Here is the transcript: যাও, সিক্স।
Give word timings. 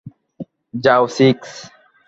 যাও, 0.73 1.03
সিক্স। 1.07 1.49